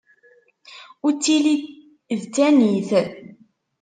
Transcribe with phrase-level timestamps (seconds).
[1.05, 1.55] Ur ttili
[2.21, 2.89] d Tanit.